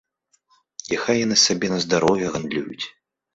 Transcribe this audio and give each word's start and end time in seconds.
І 0.93 0.97
хай 1.01 1.21
яны 1.25 1.37
сабе 1.41 1.69
на 1.75 1.79
здароўе 1.85 2.33
гандлююць. 2.37 2.85